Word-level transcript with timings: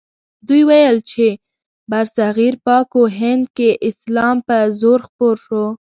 دوی 0.47 0.61
ویل 0.69 0.97
چې 1.11 1.25
برصغیر 1.89 2.53
پاک 2.65 2.89
و 2.99 3.03
هند 3.19 3.43
کې 3.57 3.69
اسلام 3.89 4.37
په 4.47 4.57
زور 4.79 4.99
خپور 5.07 5.35
شو. 5.45 5.65